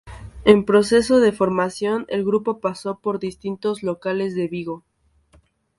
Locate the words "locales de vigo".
3.83-4.83